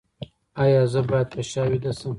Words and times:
ایا 0.63 0.81
زه 0.91 1.01
باید 1.09 1.27
په 1.33 1.41
شا 1.49 1.63
ویده 1.69 1.91
شم؟ 1.97 2.09